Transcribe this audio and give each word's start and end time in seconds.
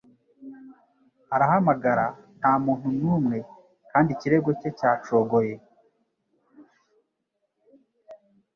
Arahamagara 1.35 2.05
Nta 2.39 2.53
muntu 2.63 2.87
n'umwe 2.99 3.37
Kandi 3.91 4.09
ikirego 4.11 4.49
cye 4.59 4.69
cyacogoye 4.79 5.53